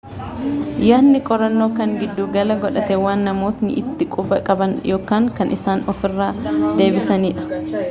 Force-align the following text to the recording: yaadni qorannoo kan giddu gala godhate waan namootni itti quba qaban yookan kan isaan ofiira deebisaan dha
yaadni 0.85 1.19
qorannoo 1.27 1.67
kan 1.79 1.91
giddu 1.99 2.23
gala 2.37 2.55
godhate 2.63 2.95
waan 3.03 3.21
namootni 3.27 3.77
itti 3.83 4.03
quba 4.17 4.37
qaban 4.49 4.73
yookan 4.93 5.23
kan 5.41 5.53
isaan 5.59 5.85
ofiira 5.95 6.27
deebisaan 6.83 7.25
dha 7.37 7.47